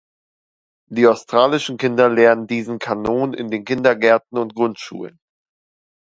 [0.89, 5.19] Die australischen Kinder lernen diesen Kanon in den Kindergärten und Grundschulen.